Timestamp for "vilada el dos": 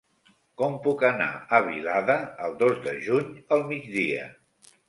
1.67-2.81